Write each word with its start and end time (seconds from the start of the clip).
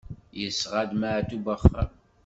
Yesɣa-d 0.39 0.91
Maɛṭub 0.99 1.45
axxam? 1.55 1.91